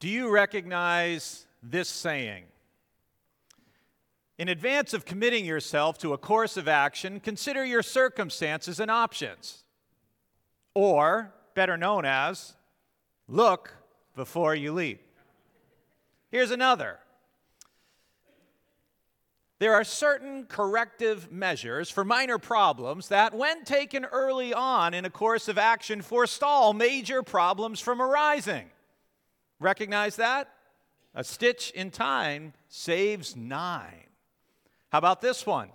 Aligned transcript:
Do 0.00 0.08
you 0.08 0.30
recognize 0.30 1.46
this 1.62 1.90
saying? 1.90 2.44
In 4.38 4.48
advance 4.48 4.94
of 4.94 5.04
committing 5.04 5.44
yourself 5.44 5.98
to 5.98 6.14
a 6.14 6.18
course 6.18 6.56
of 6.56 6.66
action, 6.66 7.20
consider 7.20 7.62
your 7.62 7.82
circumstances 7.82 8.80
and 8.80 8.90
options. 8.90 9.62
Or, 10.72 11.34
better 11.54 11.76
known 11.76 12.06
as, 12.06 12.54
look 13.28 13.74
before 14.16 14.54
you 14.54 14.72
leap. 14.72 15.02
Here's 16.30 16.50
another. 16.50 16.98
There 19.58 19.74
are 19.74 19.84
certain 19.84 20.46
corrective 20.46 21.30
measures 21.30 21.90
for 21.90 22.06
minor 22.06 22.38
problems 22.38 23.08
that, 23.08 23.34
when 23.34 23.64
taken 23.64 24.06
early 24.06 24.54
on 24.54 24.94
in 24.94 25.04
a 25.04 25.10
course 25.10 25.48
of 25.48 25.58
action, 25.58 26.00
forestall 26.00 26.72
major 26.72 27.22
problems 27.22 27.80
from 27.80 28.00
arising. 28.00 28.70
Recognize 29.60 30.16
that? 30.16 30.48
A 31.14 31.22
stitch 31.22 31.70
in 31.72 31.90
time 31.90 32.54
saves 32.68 33.36
nine. 33.36 34.08
How 34.90 34.98
about 34.98 35.20
this 35.20 35.46
one? 35.46 35.70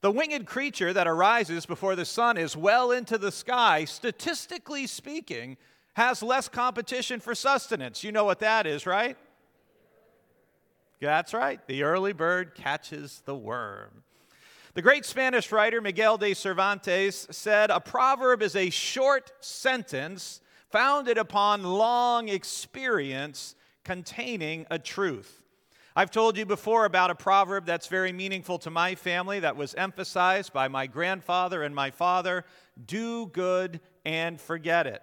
The 0.00 0.10
winged 0.10 0.46
creature 0.46 0.92
that 0.92 1.06
arises 1.06 1.66
before 1.66 1.94
the 1.94 2.06
sun 2.06 2.38
is 2.38 2.56
well 2.56 2.90
into 2.90 3.18
the 3.18 3.30
sky, 3.30 3.84
statistically 3.84 4.86
speaking, 4.86 5.58
has 5.94 6.22
less 6.22 6.48
competition 6.48 7.20
for 7.20 7.34
sustenance. 7.34 8.02
You 8.02 8.10
know 8.10 8.24
what 8.24 8.40
that 8.40 8.66
is, 8.66 8.86
right? 8.86 9.18
That's 11.00 11.34
right. 11.34 11.60
The 11.66 11.82
early 11.82 12.12
bird 12.12 12.54
catches 12.54 13.22
the 13.26 13.34
worm. 13.34 14.04
The 14.74 14.82
great 14.82 15.04
Spanish 15.04 15.50
writer 15.50 15.80
Miguel 15.80 16.16
de 16.16 16.32
Cervantes 16.32 17.26
said 17.30 17.70
a 17.70 17.80
proverb 17.80 18.40
is 18.40 18.54
a 18.54 18.70
short 18.70 19.32
sentence 19.40 20.40
founded 20.70 21.18
upon 21.18 21.62
long 21.62 22.28
experience 22.28 23.54
containing 23.84 24.66
a 24.70 24.78
truth. 24.78 25.42
I've 25.96 26.10
told 26.12 26.38
you 26.38 26.46
before 26.46 26.84
about 26.84 27.10
a 27.10 27.14
proverb 27.16 27.66
that's 27.66 27.88
very 27.88 28.12
meaningful 28.12 28.58
to 28.60 28.70
my 28.70 28.94
family 28.94 29.40
that 29.40 29.56
was 29.56 29.74
emphasized 29.74 30.52
by 30.52 30.68
my 30.68 30.86
grandfather 30.86 31.64
and 31.64 31.74
my 31.74 31.90
father 31.90 32.44
do 32.86 33.26
good 33.26 33.80
and 34.04 34.40
forget 34.40 34.86
it. 34.86 35.02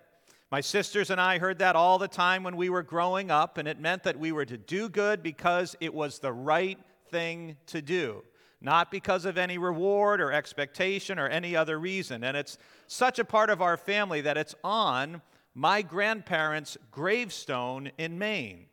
My 0.50 0.62
sisters 0.62 1.10
and 1.10 1.20
I 1.20 1.40
heard 1.40 1.60
that 1.60 1.76
all 1.76 1.98
the 2.00 2.08
time 2.08 2.42
when 2.42 2.56
we 2.56 2.70
were 2.70 2.84
growing 2.84 3.30
up, 3.30 3.58
and 3.58 3.68
it 3.68 3.82
meant 3.82 4.04
that 4.04 4.18
we 4.18 4.32
were 4.32 4.46
to 4.46 4.58
do 4.58 4.88
good 4.88 5.22
because 5.22 5.76
it 5.82 5.94
was 5.94 6.20
the 6.20 6.32
right 6.32 6.80
thing 7.10 7.58
to 7.66 7.82
do, 7.82 8.24
not 8.62 8.90
because 8.90 9.26
of 9.26 9.38
any 9.38 9.58
reward 9.58 10.22
or 10.22 10.32
expectation 10.32 11.20
or 11.20 11.28
any 11.28 11.54
other 11.54 11.78
reason. 11.78 12.24
And 12.24 12.38
it's 12.38 12.58
such 12.88 13.20
a 13.20 13.26
part 13.26 13.50
of 13.50 13.62
our 13.62 13.76
family 13.76 14.22
that 14.22 14.38
it's 14.38 14.56
on 14.64 15.22
my 15.58 15.82
grandparents' 15.82 16.78
gravestone 16.92 17.90
in 17.98 18.20
Maine. 18.20 18.68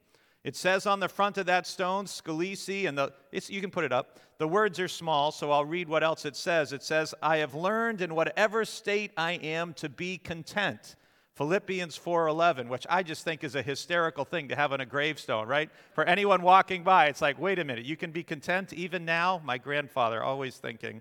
It 0.44 0.54
says 0.54 0.84
on 0.84 1.00
the 1.00 1.08
front 1.08 1.38
of 1.38 1.46
that 1.46 1.66
stone, 1.66 2.04
Scalisi, 2.04 2.86
and 2.86 2.98
the, 2.98 3.10
you 3.32 3.62
can 3.62 3.70
put 3.70 3.84
it 3.84 3.92
up. 3.92 4.20
The 4.36 4.46
words 4.46 4.78
are 4.78 4.86
small, 4.86 5.32
so 5.32 5.50
I'll 5.50 5.64
read 5.64 5.88
what 5.88 6.04
else 6.04 6.26
it 6.26 6.36
says. 6.36 6.74
It 6.74 6.82
says, 6.82 7.14
I 7.22 7.38
have 7.38 7.54
learned 7.54 8.02
in 8.02 8.14
whatever 8.14 8.66
state 8.66 9.12
I 9.16 9.32
am 9.32 9.72
to 9.74 9.88
be 9.88 10.18
content. 10.18 10.96
Philippians 11.36 11.98
4:11, 11.98 12.68
which 12.68 12.86
I 12.90 13.02
just 13.02 13.24
think 13.24 13.44
is 13.44 13.54
a 13.54 13.62
hysterical 13.62 14.26
thing 14.26 14.48
to 14.48 14.54
have 14.54 14.74
on 14.74 14.82
a 14.82 14.86
gravestone, 14.86 15.48
right? 15.48 15.70
For 15.94 16.04
anyone 16.04 16.42
walking 16.42 16.84
by, 16.84 17.06
it's 17.06 17.22
like, 17.22 17.40
wait 17.40 17.58
a 17.58 17.64
minute, 17.64 17.86
you 17.86 17.96
can 17.96 18.10
be 18.10 18.22
content 18.22 18.74
even 18.74 19.06
now? 19.06 19.40
My 19.42 19.56
grandfather 19.56 20.22
always 20.22 20.58
thinking. 20.58 21.00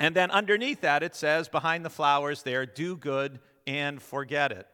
And 0.00 0.16
then 0.16 0.30
underneath 0.30 0.80
that, 0.80 1.02
it 1.02 1.14
says, 1.14 1.46
behind 1.46 1.84
the 1.84 1.90
flowers 1.90 2.42
there, 2.42 2.64
do 2.64 2.96
good 2.96 3.38
and 3.66 4.00
forget 4.00 4.52
it. 4.52 4.66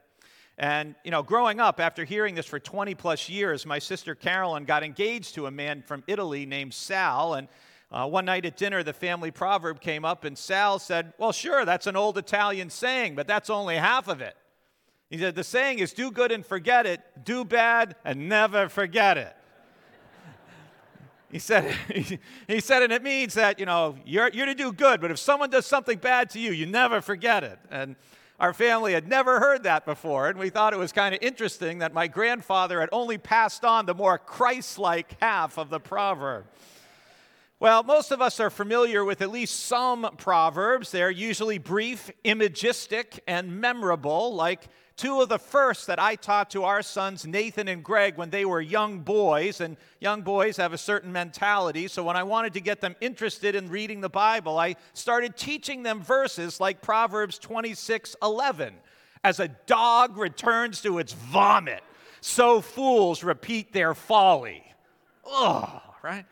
And, 0.59 0.95
you 1.03 1.11
know, 1.11 1.23
growing 1.23 1.61
up, 1.61 1.81
after 1.81 2.05
hearing 2.05 2.35
this 2.35 2.47
for 2.47 2.61
20 2.61 2.95
plus 2.95 3.29
years, 3.29 3.65
my 3.65 3.79
sister 3.79 4.15
Carolyn 4.15 4.65
got 4.65 4.83
engaged 4.83 5.35
to 5.35 5.47
a 5.47 5.51
man 5.51 5.83
from 5.83 6.05
Italy 6.07 6.45
named 6.45 6.75
Sal. 6.75 7.35
And 7.35 7.49
uh, 7.91 8.07
one 8.07 8.27
night 8.27 8.45
at 8.45 8.57
dinner, 8.57 8.83
the 8.83 8.93
family 8.93 9.31
proverb 9.31 9.81
came 9.81 10.05
up, 10.05 10.25
and 10.25 10.37
Sal 10.37 10.79
said, 10.79 11.15
Well, 11.19 11.33
sure, 11.33 11.65
that's 11.65 11.87
an 11.87 11.97
old 11.97 12.19
Italian 12.19 12.71
saying, 12.71 13.15
but 13.15 13.27
that's 13.27 13.51
only 13.51 13.77
half 13.77 14.09
of 14.09 14.21
it. 14.21 14.37
He 15.11 15.19
said, 15.19 15.35
The 15.35 15.45
saying 15.45 15.79
is 15.79 15.93
do 15.93 16.11
good 16.11 16.33
and 16.33 16.45
forget 16.45 16.87
it, 16.87 17.01
do 17.25 17.45
bad 17.45 17.97
and 18.05 18.29
never 18.29 18.69
forget 18.69 19.19
it. 19.19 19.37
he 21.31 21.39
said, 21.39 21.75
he 22.47 22.61
said, 22.61 22.83
and 22.83 22.93
it 22.93 23.03
means 23.03 23.35
that, 23.35 23.59
you 23.59 23.67
know, 23.67 23.97
you're, 24.05 24.29
you're 24.29 24.47
to 24.47 24.55
do 24.55 24.73
good, 24.73 25.01
but 25.01 25.11
if 25.11 25.19
someone 25.19 25.51
does 25.51 25.67
something 25.67 25.99
bad 25.99 26.31
to 26.31 26.39
you, 26.39 26.53
you 26.53 26.67
never 26.67 27.01
forget 27.01 27.43
it. 27.43 27.59
And 27.71 27.97
our 28.43 28.53
family 28.53 28.93
had 28.93 29.07
never 29.07 29.39
heard 29.39 29.63
that 29.63 29.87
before, 29.87 30.29
and 30.29 30.37
we 30.37 30.51
thought 30.51 30.73
it 30.73 30.79
was 30.79 30.91
kind 30.91 31.15
of 31.15 31.23
interesting 31.23 31.79
that 31.79 31.95
my 31.95 32.09
grandfather 32.09 32.81
had 32.81 32.89
only 32.91 33.17
passed 33.17 33.65
on 33.65 33.87
the 33.87 33.95
more 33.95 34.19
Christ 34.19 34.81
like 34.81 35.15
half 35.23 35.59
of 35.59 35.71
the 35.71 35.79
proverb. 35.79 36.47
Well, 37.61 37.85
most 37.85 38.11
of 38.11 38.21
us 38.21 38.41
are 38.41 38.51
familiar 38.51 39.05
with 39.05 39.23
at 39.23 39.31
least 39.31 39.67
some 39.67 40.11
proverbs. 40.17 40.91
They're 40.91 41.09
usually 41.09 41.59
brief, 41.59 42.11
imagistic, 42.25 43.23
and 43.29 43.61
memorable, 43.61 44.35
like 44.35 44.67
two 44.97 45.21
of 45.21 45.29
the 45.29 45.39
first 45.39 45.87
that 45.87 45.99
I 45.99 46.15
taught 46.15 46.51
to 46.51 46.65
our 46.65 46.83
sons, 46.83 47.27
Nathan 47.27 47.69
and 47.69 47.83
Greg, 47.83 48.17
when 48.17 48.31
they 48.31 48.45
were 48.45 48.61
young 48.61 49.01
boys. 49.01 49.61
And 49.61 49.77
young 50.01 50.23
boys 50.23 50.57
have 50.57 50.73
a 50.73 50.79
certain 50.79 51.13
mentality. 51.13 51.89
So 51.89 52.03
when 52.05 52.17
I 52.17 52.23
wanted 52.23 52.55
to 52.55 52.61
get 52.61 52.81
them 52.81 52.97
interested 53.01 53.55
in 53.55 53.69
reading 53.69 54.01
the 54.01 54.09
Bible, 54.09 54.59
I 54.59 54.77
started 54.93 55.37
teaching 55.37 55.83
them 55.83 56.03
verses 56.03 56.61
like 56.61 56.83
Proverbs 56.83 57.39
26 57.39 58.17
11. 58.23 58.75
As 59.25 59.39
a 59.39 59.49
dog 59.67 60.17
returns 60.17 60.81
to 60.83 60.99
its 60.99 61.13
vomit, 61.13 61.83
so 62.21 62.61
fools 62.61 63.23
repeat 63.23 63.73
their 63.73 63.95
folly. 63.95 64.65
Oh, 65.25 65.81
right? 66.03 66.25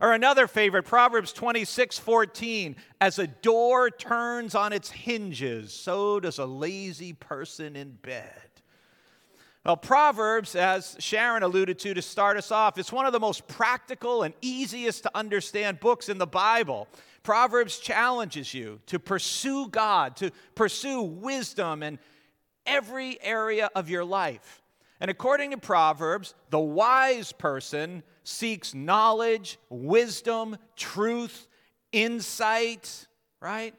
Or 0.00 0.12
another 0.12 0.46
favorite, 0.46 0.84
Proverbs 0.84 1.32
26 1.32 1.98
14. 1.98 2.76
As 3.00 3.18
a 3.18 3.26
door 3.26 3.90
turns 3.90 4.54
on 4.54 4.72
its 4.72 4.90
hinges, 4.90 5.72
so 5.72 6.20
does 6.20 6.38
a 6.38 6.46
lazy 6.46 7.12
person 7.12 7.74
in 7.76 7.92
bed. 7.92 8.32
Well, 9.64 9.76
Proverbs, 9.76 10.54
as 10.54 10.96
Sharon 10.98 11.42
alluded 11.42 11.78
to 11.80 11.94
to 11.94 12.00
start 12.00 12.36
us 12.36 12.50
off, 12.50 12.78
it's 12.78 12.92
one 12.92 13.06
of 13.06 13.12
the 13.12 13.20
most 13.20 13.46
practical 13.48 14.22
and 14.22 14.32
easiest 14.40 15.02
to 15.02 15.10
understand 15.14 15.80
books 15.80 16.08
in 16.08 16.16
the 16.16 16.26
Bible. 16.26 16.88
Proverbs 17.22 17.78
challenges 17.78 18.54
you 18.54 18.80
to 18.86 18.98
pursue 18.98 19.68
God, 19.68 20.16
to 20.16 20.30
pursue 20.54 21.02
wisdom 21.02 21.82
in 21.82 21.98
every 22.64 23.18
area 23.20 23.68
of 23.74 23.90
your 23.90 24.04
life. 24.04 24.62
And 25.00 25.10
according 25.10 25.50
to 25.50 25.58
Proverbs, 25.58 26.34
the 26.50 26.58
wise 26.58 27.32
person 27.32 28.02
seeks 28.28 28.74
knowledge, 28.74 29.58
wisdom, 29.70 30.58
truth, 30.76 31.48
insight, 31.92 33.06
right? 33.40 33.74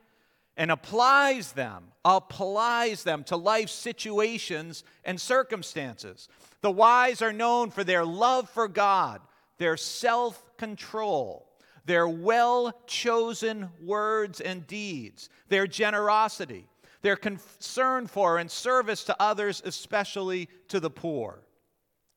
And 0.58 0.72
applies 0.72 1.54
them, 1.54 1.86
applies 2.04 3.04
them 3.04 3.24
to 3.26 3.38
life 3.38 3.70
situations 3.70 4.84
and 5.06 5.22
circumstances. 5.22 6.28
The 6.62 6.72
wise 6.72 7.22
are 7.22 7.32
known 7.32 7.70
for 7.70 7.84
their 7.84 8.04
love 8.04 8.50
for 8.50 8.68
God, 8.68 9.22
their 9.60 9.78
self 9.78 10.44
control, 10.58 11.48
their 11.86 12.08
well 12.08 12.74
chosen 12.88 13.70
words 13.82 14.42
and 14.42 14.66
deeds, 14.66 15.30
their 15.48 15.68
generosity, 15.68 16.68
their 17.04 17.16
concern 17.16 18.08
for 18.08 18.40
and 18.40 18.50
service 18.50 19.04
to 19.06 19.16
others, 19.22 19.62
especially 19.64 20.50
to 20.70 20.80
the 20.80 20.90
poor. 20.90 21.40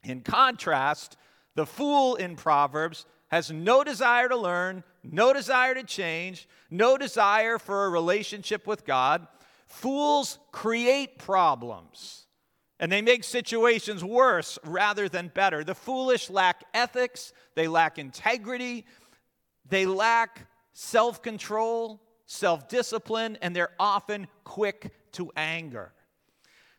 In 0.03 0.23
contrast, 0.23 1.17
the 1.55 1.67
fool 1.67 2.17
in 2.17 2.37
Proverbs 2.37 3.07
has 3.29 3.51
no 3.51 3.83
desire 3.83 4.29
to 4.29 4.37
learn, 4.37 4.85
no 5.03 5.33
desire 5.33 5.75
to 5.75 5.83
change, 5.83 6.49
no 6.71 6.97
desire 6.97 7.59
for 7.59 7.87
a 7.87 7.91
relationship 7.91 8.67
with 8.67 8.85
God. 8.85 9.27
Fools 9.67 10.39
create 10.51 11.19
problems 11.19 12.27
and 12.79 12.91
they 12.91 13.01
make 13.01 13.23
situations 13.23 14.03
worse 14.03 14.59
rather 14.65 15.09
than 15.09 15.29
better. 15.29 15.63
The 15.63 15.75
foolish 15.75 16.29
lack 16.29 16.65
ethics, 16.75 17.33
they 17.55 17.69
lack 17.69 17.97
integrity, 17.97 18.85
they 19.69 19.87
lack 19.87 20.49
self 20.73 21.23
control, 21.23 22.03
self 22.27 22.69
discipline, 22.69 23.39
and 23.41 23.55
they're 23.55 23.75
often 23.79 24.27
quick 24.45 24.91
to 25.13 25.31
anger. 25.37 25.93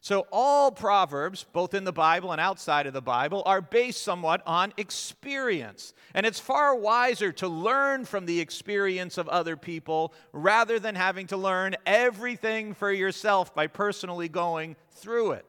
So, 0.04 0.28
all 0.34 0.70
Proverbs, 0.70 1.46
both 1.54 1.74
in 1.74 1.86
the 1.86 1.94
Bible 1.94 2.34
and 2.34 2.42
outside 2.42 2.88
of 2.88 2.94
the 2.94 3.02
Bible, 3.02 3.42
are 3.46 3.62
based 3.62 4.04
somewhat 4.04 4.44
on 4.46 4.74
experience. 4.76 5.94
And 6.14 6.26
it's 6.26 6.42
far 6.42 6.76
wiser 6.76 7.32
to 7.32 7.48
learn 7.48 8.04
from 8.04 8.26
the 8.26 8.42
experience 8.42 9.18
of 9.18 9.30
other 9.30 9.56
people 9.56 10.14
rather 10.34 10.78
than 10.78 10.96
having 10.96 11.28
to 11.28 11.38
learn 11.38 11.78
everything 11.86 12.74
for 12.74 12.92
yourself 12.92 13.56
by 13.56 13.68
personally 13.68 14.28
going 14.28 14.76
through 14.92 15.32
it. 15.32 15.46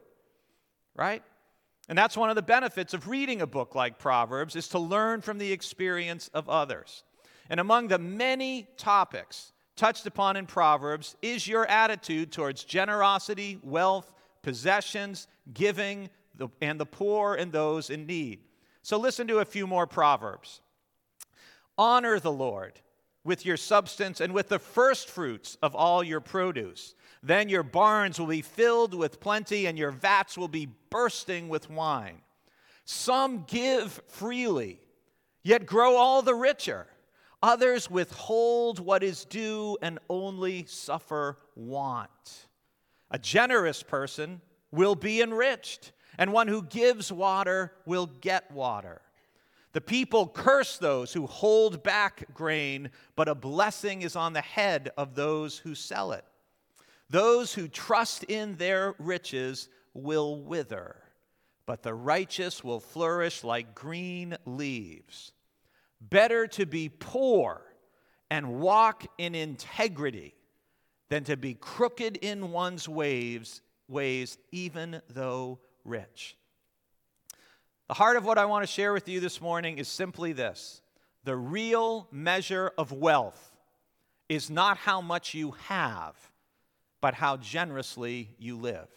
Right? 0.95 1.25
And 1.89 1.99
that's 1.99 2.17
one 2.17 2.31
of 2.31 2.37
the 2.37 2.43
benefits 2.43 2.95
of 2.95 3.09
reading 3.09 3.43
a 3.43 3.49
book 3.49 3.75
like 3.75 3.99
Proverbs 3.99 4.55
is 4.55 4.69
to 4.69 4.79
learn 4.79 5.21
from 5.21 5.39
the 5.39 5.51
experience 5.51 6.31
of 6.33 6.49
others. 6.49 7.03
And 7.51 7.59
among 7.59 7.89
the 7.89 7.99
many 7.99 8.69
topics 8.77 9.53
touched 9.75 10.07
upon 10.07 10.37
in 10.37 10.47
Proverbs 10.47 11.17
is 11.23 11.49
your 11.49 11.67
attitude 11.67 12.31
towards 12.31 12.63
generosity, 12.63 13.59
wealth, 13.65 14.13
possessions, 14.45 15.27
giving, 15.53 16.09
and 16.61 16.79
the 16.79 16.87
poor 16.87 17.35
and 17.35 17.51
those 17.51 17.91
in 17.91 18.07
need. 18.07 18.41
So 18.83 18.99
listen 18.99 19.27
to 19.29 19.39
a 19.39 19.45
few 19.45 19.67
more 19.67 19.87
proverbs. 19.87 20.61
Honor 21.77 22.21
the 22.21 22.31
Lord 22.31 22.79
with 23.25 23.47
your 23.47 23.57
substance 23.57 24.21
and 24.21 24.33
with 24.33 24.49
the 24.49 24.59
first 24.59 25.09
fruits 25.09 25.57
of 25.63 25.75
all 25.75 26.05
your 26.05 26.21
produce. 26.21 26.95
Then 27.23 27.49
your 27.49 27.63
barns 27.63 28.21
will 28.21 28.27
be 28.27 28.43
filled 28.43 28.95
with 28.95 29.19
plenty, 29.19 29.67
and 29.67 29.79
your 29.79 29.91
vats 29.91 30.37
will 30.37 30.49
be 30.49 30.69
bursting 30.91 31.49
with 31.49 31.71
wine. 31.71 32.21
Some 32.85 33.45
give 33.49 34.03
freely, 34.09 34.79
yet 35.43 35.65
grow 35.65 35.97
all 35.97 36.21
the 36.21 36.35
richer. 36.35 36.87
Others 37.43 37.91
withhold 37.91 38.79
what 38.79 39.03
is 39.03 39.25
due 39.25 39.79
and 39.81 39.99
only 40.11 40.67
suffer 40.67 41.39
want. 41.57 42.47
A 43.15 43.19
generous 43.19 43.81
person 43.85 44.41
will 44.73 44.97
be 44.97 45.23
enriched, 45.23 45.93
and 46.19 46.33
one 46.33 46.49
who 46.49 46.63
gives 46.63 47.13
water 47.13 47.71
will 47.87 48.07
get 48.07 48.51
water. 48.51 49.03
The 49.73 49.81
people 49.81 50.27
curse 50.27 50.79
those 50.79 51.13
who 51.13 51.29
hold 51.29 51.85
back 51.85 52.35
grain, 52.35 52.91
but 53.15 53.29
a 53.29 53.37
blessing 53.37 54.03
is 54.03 54.17
on 54.17 54.33
the 54.33 54.41
head 54.41 54.91
of 54.97 55.15
those 55.15 55.59
who 55.59 55.77
sell 55.77 56.11
it. 56.11 56.25
Those 57.09 57.55
who 57.55 57.69
trust 57.69 58.25
in 58.25 58.57
their 58.57 58.97
riches 58.99 59.69
will 59.93 60.43
wither, 60.43 60.97
but 61.67 61.85
the 61.85 61.95
righteous 61.95 62.65
will 62.65 62.81
flourish 62.81 63.45
like 63.45 63.77
green 63.77 64.37
leaves. 64.45 65.31
Better 66.01 66.49
to 66.49 66.67
be 66.67 66.89
poor 66.89 67.63
and 68.29 68.59
walk 68.59 69.07
in 69.19 69.37
integrity 69.37 70.35
than 71.15 71.23
to 71.23 71.37
be 71.37 71.55
crooked 71.55 72.17
in 72.17 72.51
one's 72.51 72.89
ways, 72.89 73.61
ways 73.87 74.37
even 74.51 75.01
though 75.11 75.61
rich. 75.85 76.37
The 77.87 77.95
heart 77.95 78.17
of 78.17 78.25
what 78.25 78.37
I 78.37 78.47
want 78.47 78.65
to 78.65 78.73
share 78.73 78.93
with 78.93 79.09
you 79.09 79.21
this 79.21 79.41
morning 79.41 79.79
is 79.79 79.87
simply 79.87 80.33
this 80.33 80.83
the 81.23 81.37
real 81.37 82.09
measure 82.11 82.73
of 82.77 82.91
wealth 82.91 83.53
is 84.29 84.51
not 84.51 84.77
how 84.77 85.01
much 85.01 85.35
you 85.35 85.53
have, 85.69 86.17
but 87.01 87.15
how 87.15 87.37
generously 87.37 88.31
you 88.37 88.59
live. 88.59 88.89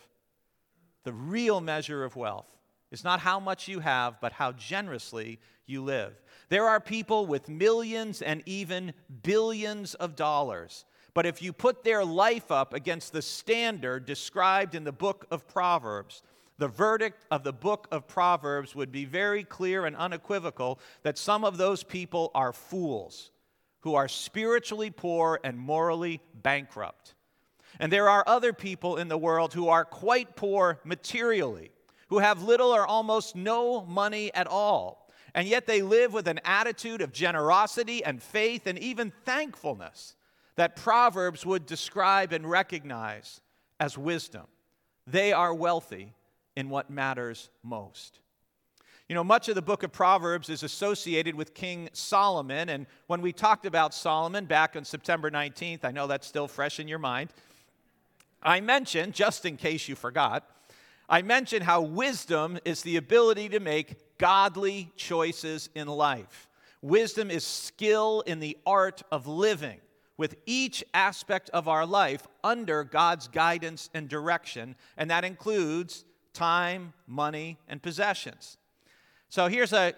The 1.03 1.13
real 1.13 1.61
measure 1.61 2.03
of 2.03 2.15
wealth 2.15 2.49
is 2.89 3.03
not 3.03 3.19
how 3.19 3.39
much 3.39 3.67
you 3.67 3.79
have, 3.81 4.19
but 4.19 4.31
how 4.31 4.53
generously 4.53 5.39
you 5.67 5.83
live. 5.83 6.19
There 6.49 6.67
are 6.67 6.79
people 6.79 7.27
with 7.27 7.47
millions 7.47 8.23
and 8.23 8.41
even 8.47 8.93
billions 9.21 9.93
of 9.93 10.15
dollars, 10.15 10.83
but 11.17 11.25
if 11.25 11.41
you 11.41 11.51
put 11.51 11.83
their 11.83 12.05
life 12.05 12.51
up 12.51 12.75
against 12.75 13.11
the 13.11 13.23
standard 13.23 14.05
described 14.05 14.75
in 14.75 14.83
the 14.83 14.91
book 14.91 15.25
of 15.31 15.47
Proverbs, 15.47 16.21
the 16.59 16.67
verdict 16.67 17.25
of 17.31 17.43
the 17.43 17.51
book 17.51 17.87
of 17.91 18.07
Proverbs 18.07 18.75
would 18.75 18.91
be 18.91 19.03
very 19.03 19.43
clear 19.43 19.87
and 19.87 19.95
unequivocal 19.95 20.79
that 21.01 21.17
some 21.17 21.43
of 21.43 21.57
those 21.57 21.81
people 21.81 22.29
are 22.35 22.53
fools 22.53 23.31
who 23.79 23.95
are 23.95 24.07
spiritually 24.07 24.91
poor 24.91 25.39
and 25.43 25.57
morally 25.57 26.21
bankrupt. 26.35 27.15
And 27.79 27.91
there 27.91 28.09
are 28.09 28.23
other 28.27 28.53
people 28.53 28.97
in 28.97 29.07
the 29.07 29.17
world 29.17 29.55
who 29.55 29.69
are 29.69 29.85
quite 29.85 30.35
poor 30.35 30.79
materially, 30.83 31.71
who 32.09 32.19
have 32.19 32.43
little 32.43 32.69
or 32.69 32.85
almost 32.85 33.35
no 33.35 33.81
money 33.81 34.31
at 34.35 34.45
all, 34.45 35.09
and 35.33 35.47
yet 35.47 35.65
they 35.65 35.81
live 35.81 36.13
with 36.13 36.27
an 36.27 36.41
attitude 36.45 37.01
of 37.01 37.11
generosity 37.11 38.05
and 38.05 38.21
faith 38.21 38.67
and 38.67 38.77
even 38.77 39.11
thankfulness 39.25 40.13
that 40.57 40.75
Proverbs 40.75 41.45
would 41.45 41.65
describe 41.65 42.33
and 42.33 42.47
recognize 42.49 43.41
as 43.79 43.97
wisdom. 43.97 44.45
They 45.05 45.31
are 45.31 45.53
wealthy 45.53 46.13
in 46.55 46.69
what 46.69 46.89
matters 46.89 47.49
most. 47.63 48.19
You 49.07 49.15
know, 49.15 49.23
much 49.23 49.47
of 49.47 49.55
the 49.55 49.61
book 49.61 49.83
of 49.83 49.93
Proverbs 49.93 50.49
is 50.49 50.63
associated 50.63 51.35
with 51.35 51.53
King 51.53 51.87
Solomon. 51.93 52.67
And 52.67 52.87
when 53.05 53.21
we 53.21 53.31
talked 53.31 53.65
about 53.65 53.93
Solomon 53.93 54.45
back 54.45 54.75
on 54.75 54.83
September 54.83 55.31
19th, 55.31 55.85
I 55.85 55.91
know 55.91 56.07
that's 56.07 56.27
still 56.27 56.47
fresh 56.47 56.79
in 56.81 56.89
your 56.89 56.99
mind, 56.99 57.31
I 58.43 58.59
mentioned, 58.59 59.13
just 59.13 59.45
in 59.45 59.57
case 59.57 59.87
you 59.87 59.95
forgot, 59.95 60.49
I 61.09 61.21
mentioned 61.21 61.63
how 61.63 61.81
wisdom 61.81 62.59
is 62.65 62.81
the 62.81 62.97
ability 62.97 63.49
to 63.49 63.59
make 63.59 64.17
godly 64.17 64.91
choices 64.95 65.69
in 65.73 65.87
life. 65.87 66.47
Wisdom 66.81 67.31
is 67.31 67.45
skill 67.45 68.21
in 68.27 68.39
the 68.39 68.57
art 68.65 69.01
of 69.11 69.25
living 69.25 69.79
with 70.17 70.35
each 70.45 70.83
aspect 70.93 71.49
of 71.51 71.67
our 71.67 71.85
life 71.85 72.27
under 72.43 72.83
God's 72.83 73.27
guidance 73.27 73.89
and 73.93 74.09
direction, 74.09 74.75
and 74.97 75.09
that 75.11 75.23
includes 75.23 76.05
time, 76.33 76.93
money, 77.05 77.57
and 77.67 77.81
possessions. 77.81 78.57
So 79.29 79.47
here's 79.47 79.73
a 79.73 79.93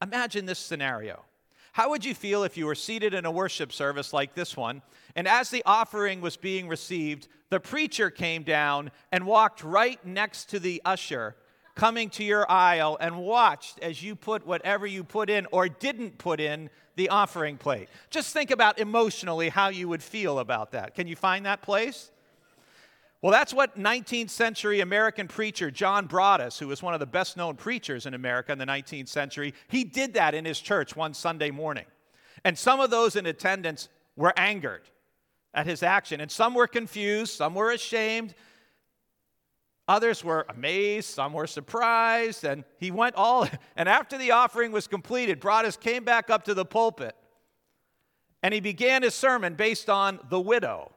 imagine 0.00 0.46
this 0.46 0.58
scenario. 0.58 1.24
How 1.72 1.90
would 1.90 2.04
you 2.04 2.14
feel 2.14 2.44
if 2.44 2.56
you 2.56 2.66
were 2.66 2.74
seated 2.74 3.14
in 3.14 3.24
a 3.24 3.30
worship 3.30 3.72
service 3.72 4.12
like 4.12 4.34
this 4.34 4.56
one, 4.56 4.82
and 5.14 5.28
as 5.28 5.50
the 5.50 5.62
offering 5.66 6.20
was 6.20 6.36
being 6.36 6.68
received, 6.68 7.28
the 7.50 7.60
preacher 7.60 8.10
came 8.10 8.42
down 8.42 8.90
and 9.12 9.26
walked 9.26 9.62
right 9.62 10.04
next 10.04 10.46
to 10.50 10.58
the 10.58 10.82
usher 10.84 11.36
coming 11.78 12.10
to 12.10 12.24
your 12.24 12.50
aisle 12.50 12.98
and 13.00 13.16
watched 13.16 13.78
as 13.80 14.02
you 14.02 14.16
put 14.16 14.44
whatever 14.44 14.84
you 14.84 15.04
put 15.04 15.30
in 15.30 15.46
or 15.52 15.68
didn't 15.68 16.18
put 16.18 16.40
in 16.40 16.68
the 16.96 17.08
offering 17.08 17.56
plate. 17.56 17.88
Just 18.10 18.32
think 18.32 18.50
about 18.50 18.80
emotionally 18.80 19.48
how 19.48 19.68
you 19.68 19.88
would 19.88 20.02
feel 20.02 20.40
about 20.40 20.72
that. 20.72 20.96
Can 20.96 21.06
you 21.06 21.14
find 21.14 21.46
that 21.46 21.62
place? 21.62 22.10
Well, 23.22 23.30
that's 23.30 23.54
what 23.54 23.78
19th 23.78 24.30
century 24.30 24.80
American 24.80 25.28
preacher 25.28 25.70
John 25.70 26.06
Broadus, 26.06 26.58
who 26.58 26.66
was 26.66 26.82
one 26.82 26.94
of 26.94 27.00
the 27.00 27.06
best 27.06 27.36
known 27.36 27.54
preachers 27.54 28.06
in 28.06 28.14
America 28.14 28.50
in 28.50 28.58
the 28.58 28.66
19th 28.66 29.08
century, 29.08 29.54
he 29.68 29.84
did 29.84 30.14
that 30.14 30.34
in 30.34 30.44
his 30.44 30.58
church 30.58 30.96
one 30.96 31.14
Sunday 31.14 31.52
morning. 31.52 31.86
And 32.44 32.58
some 32.58 32.80
of 32.80 32.90
those 32.90 33.14
in 33.14 33.24
attendance 33.26 33.88
were 34.16 34.36
angered 34.36 34.82
at 35.54 35.66
his 35.66 35.84
action, 35.84 36.20
and 36.20 36.30
some 36.30 36.54
were 36.54 36.66
confused, 36.66 37.34
some 37.34 37.54
were 37.54 37.70
ashamed, 37.70 38.34
others 39.88 40.22
were 40.22 40.46
amazed, 40.48 41.08
some 41.08 41.32
were 41.32 41.46
surprised, 41.46 42.44
and 42.44 42.64
he 42.78 42.90
went 42.90 43.16
all. 43.16 43.48
And 43.76 43.88
after 43.88 44.18
the 44.18 44.32
offering 44.32 44.70
was 44.72 44.86
completed, 44.86 45.40
Broadus 45.40 45.76
came 45.76 46.04
back 46.04 46.30
up 46.30 46.44
to 46.44 46.54
the 46.54 46.64
pulpit 46.64 47.16
and 48.42 48.54
he 48.54 48.60
began 48.60 49.02
his 49.02 49.14
sermon 49.14 49.54
based 49.54 49.90
on 49.90 50.20
the 50.28 50.40
widow 50.40 50.92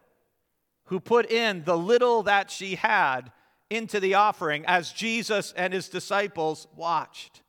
who 0.86 1.00
put 1.00 1.32
in 1.32 1.64
the 1.64 1.78
little 1.78 2.24
that 2.24 2.52
she 2.52 2.76
had 2.76 3.32
into 3.70 4.00
the 4.00 4.16
offering 4.16 4.66
as 4.66 4.92
Jesus 4.92 5.54
and 5.56 5.74
his 5.74 5.90
disciples 5.90 6.68
watched. 6.76 7.42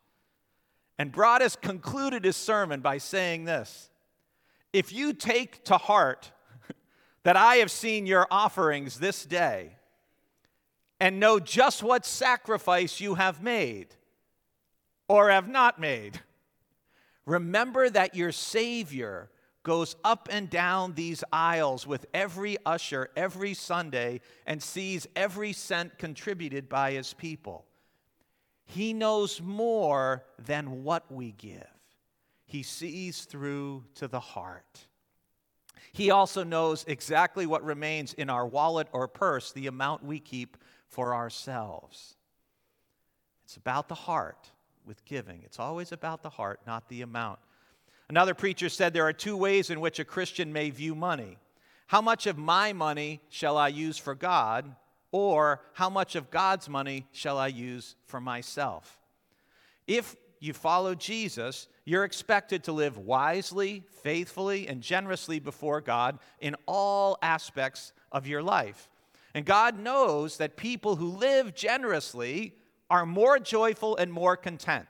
And 0.99 1.11
Broadus 1.11 1.57
concluded 1.57 2.25
his 2.25 2.37
sermon 2.37 2.81
by 2.81 2.99
saying 2.99 3.45
this 3.45 3.91
If 4.73 4.93
you 4.93 5.13
take 5.13 5.65
to 5.65 5.77
heart 5.77 6.31
that 7.25 7.37
I 7.37 7.57
have 7.57 7.71
seen 7.71 8.07
your 8.07 8.27
offerings 8.31 8.99
this 8.99 9.25
day 9.27 9.77
and 11.03 11.19
know 11.19 11.41
just 11.41 11.83
what 11.83 12.07
sacrifice 12.07 13.01
you 13.01 13.17
have 13.17 13.43
made 13.43 13.89
or 15.09 15.31
have 15.31 15.49
not 15.49 15.81
made, 15.81 16.21
remember 17.27 17.91
that 17.91 18.15
your 18.15 18.31
Savior 18.31 19.29
goes 19.65 19.97
up 20.05 20.29
and 20.31 20.49
down 20.49 20.95
these 20.95 21.25
aisles 21.33 21.89
with 21.89 22.07
every 22.15 22.57
usher 22.65 23.11
every 23.17 23.53
Sunday 23.53 24.21
and 24.47 24.63
sees 24.63 25.09
every 25.17 25.53
cent 25.53 25.99
contributed 25.99 26.69
by 26.69 26.93
his 26.93 27.15
people. 27.15 27.65
He 28.65 28.93
knows 28.93 29.43
more 29.43 30.23
than 30.39 30.85
what 30.85 31.11
we 31.11 31.33
give, 31.33 31.67
he 32.45 32.63
sees 32.63 33.25
through 33.25 33.83
to 33.97 34.07
the 34.07 34.21
heart. 34.21 34.87
He 35.91 36.13
also 36.13 36.45
knows 36.45 36.85
exactly 36.87 37.45
what 37.45 37.65
remains 37.65 38.15
in 38.15 38.31
our 38.31 38.47
wallet 38.47 38.87
or 38.93 39.09
purse, 39.09 39.51
the 39.51 39.67
amount 39.67 40.05
we 40.05 40.21
keep 40.21 40.57
for 40.93 41.15
ourselves. 41.15 42.17
It's 43.45 43.57
about 43.57 43.89
the 43.89 43.95
heart 43.95 44.51
with 44.85 45.05
giving. 45.07 45.41
It's 45.43 45.59
always 45.59 45.91
about 45.91 46.23
the 46.23 46.29
heart, 46.29 46.61
not 46.67 46.89
the 46.89 47.01
amount. 47.01 47.39
Another 48.11 48.35
preacher 48.35 48.69
said 48.69 48.93
there 48.93 49.07
are 49.07 49.13
two 49.13 49.37
ways 49.37 49.71
in 49.71 49.81
which 49.81 49.99
a 49.99 50.05
Christian 50.05 50.53
may 50.53 50.69
view 50.69 50.95
money. 50.95 51.39
How 51.87 52.03
much 52.03 52.27
of 52.27 52.37
my 52.37 52.75
money 52.75 53.21
shall 53.31 53.57
I 53.57 53.69
use 53.69 53.97
for 53.97 54.15
God? 54.15 54.77
Or 55.13 55.63
how 55.73 55.89
much 55.89 56.15
of 56.15 56.31
God's 56.31 56.69
money 56.69 57.07
shall 57.11 57.39
I 57.39 57.47
use 57.47 57.97
for 58.05 58.21
myself? 58.21 59.01
If 59.87 60.15
you 60.41 60.53
follow 60.53 60.95
Jesus, 60.95 61.69
you're 61.87 62.05
expected 62.05 62.65
to 62.65 62.73
live 62.73 62.99
wisely, 62.99 63.85
faithfully, 64.03 64.69
and 64.69 64.83
generously 64.83 65.39
before 65.39 65.81
God 65.81 66.19
in 66.39 66.55
all 66.67 67.17
aspects 67.23 67.95
of 68.11 68.27
your 68.27 68.43
life. 68.43 68.91
And 69.35 69.45
God 69.47 69.79
knows 69.79 70.37
that 70.37 70.57
people 70.57 70.97
who 70.97 71.09
live 71.09 71.55
generously 71.55 72.55
are 72.91 73.07
more 73.07 73.39
joyful 73.39 73.97
and 73.97 74.13
more 74.13 74.37
content. 74.37 74.89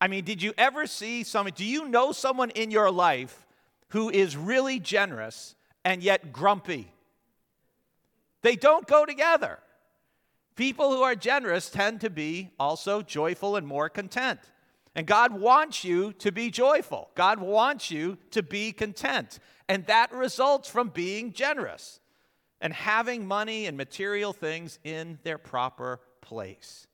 I 0.00 0.06
mean, 0.06 0.24
did 0.24 0.42
you 0.42 0.52
ever 0.56 0.86
see 0.86 1.24
someone, 1.24 1.54
do 1.56 1.64
you 1.64 1.88
know 1.88 2.12
someone 2.12 2.50
in 2.50 2.70
your 2.70 2.90
life 2.90 3.46
who 3.88 4.10
is 4.10 4.36
really 4.36 4.78
generous 4.78 5.56
and 5.84 6.02
yet 6.02 6.32
grumpy? 6.32 6.92
They 8.42 8.54
don't 8.54 8.86
go 8.86 9.04
together. 9.04 9.58
People 10.54 10.92
who 10.92 11.02
are 11.02 11.16
generous 11.16 11.70
tend 11.70 12.00
to 12.02 12.10
be 12.10 12.50
also 12.58 13.02
joyful 13.02 13.56
and 13.56 13.66
more 13.66 13.88
content. 13.88 14.40
And 14.94 15.06
God 15.06 15.32
wants 15.32 15.84
you 15.84 16.12
to 16.14 16.30
be 16.30 16.50
joyful. 16.50 17.10
God 17.14 17.40
wants 17.40 17.90
you 17.90 18.18
to 18.30 18.42
be 18.42 18.72
content. 18.72 19.40
And 19.68 19.84
that 19.86 20.12
results 20.12 20.68
from 20.68 20.88
being 20.88 21.32
generous 21.32 22.00
and 22.60 22.72
having 22.72 23.26
money 23.26 23.66
and 23.66 23.76
material 23.76 24.32
things 24.32 24.78
in 24.84 25.18
their 25.22 25.38
proper 25.38 26.00
place. 26.20 26.86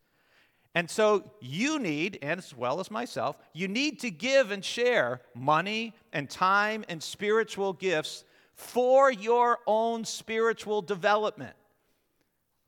And 0.75 0.91
so 0.91 1.31
you 1.41 1.79
need, 1.79 2.19
and 2.21 2.39
as 2.39 2.55
well 2.55 2.81
as 2.81 2.91
myself, 2.91 3.39
you 3.53 3.69
need 3.69 4.01
to 4.01 4.11
give 4.11 4.51
and 4.51 4.65
share 4.65 5.21
money 5.35 5.95
and 6.13 6.29
time 6.29 6.85
and 6.89 7.01
spiritual 7.01 7.73
gifts 7.73 8.25
for 8.55 9.11
your 9.11 9.59
own 9.67 10.05
spiritual 10.05 10.83
development. 10.83 11.55